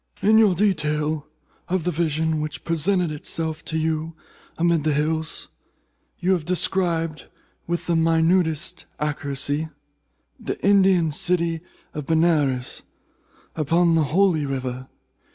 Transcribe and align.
"In 0.23 0.39
your 0.39 0.55
detail 0.55 1.27
of 1.69 1.83
the 1.83 1.91
vision 1.91 2.41
which 2.41 2.63
presented 2.63 3.11
itself 3.11 3.63
to 3.65 3.77
you 3.77 4.15
amid 4.57 4.83
the 4.83 4.93
hills, 4.93 5.49
you 6.17 6.31
have 6.31 6.43
described, 6.43 7.27
with 7.67 7.85
the 7.85 7.95
minutest 7.95 8.87
accuracy, 8.99 9.69
the 10.39 10.59
Indian 10.65 11.11
city 11.11 11.61
of 11.93 12.07
Benares, 12.07 12.81
upon 13.55 13.93
the 13.93 14.05
Holy 14.05 14.43
River. 14.43 14.87